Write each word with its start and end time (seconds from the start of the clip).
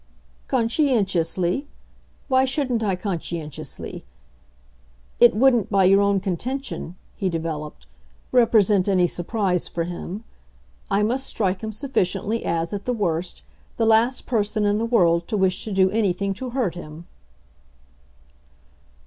"'Conscientiously?' 0.47 1.67
Why 2.27 2.43
shouldn't 2.43 2.81
I 2.81 2.95
conscientiously? 2.95 4.03
It 5.19 5.35
wouldn't, 5.35 5.69
by 5.69 5.83
your 5.83 6.01
own 6.01 6.19
contention," 6.19 6.95
he 7.15 7.29
developed, 7.29 7.85
"represent 8.31 8.89
any 8.89 9.05
surprise 9.05 9.67
for 9.67 9.83
him. 9.83 10.23
I 10.89 11.03
must 11.03 11.27
strike 11.27 11.61
him 11.61 11.71
sufficiently 11.71 12.43
as, 12.43 12.73
at 12.73 12.85
the 12.85 12.93
worst, 12.93 13.43
the 13.77 13.85
last 13.85 14.25
person 14.25 14.65
in 14.65 14.79
the 14.79 14.85
world 14.85 15.27
to 15.27 15.37
wish 15.37 15.63
to 15.65 15.71
do 15.71 15.91
anything 15.91 16.33
to 16.33 16.49
hurt 16.49 16.73
him." 16.73 17.05